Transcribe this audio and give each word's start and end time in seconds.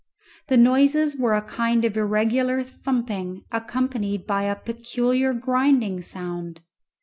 The 0.47 0.57
noises 0.57 1.15
were 1.15 1.35
a 1.35 1.43
kind 1.43 1.85
of 1.85 1.95
irregular 1.95 2.63
thumping 2.63 3.43
accompanied 3.51 4.25
by 4.25 4.45
a 4.45 4.55
peculiar 4.55 5.31
grinding 5.35 6.01
sound. 6.01 6.61